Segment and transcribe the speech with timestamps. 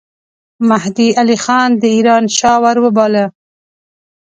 [0.69, 3.25] مهدي علي خان د ایران شاه وروباله.